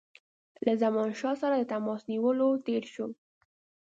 [0.65, 3.07] له زمانشاه سره د تماس نیولو تېر شو.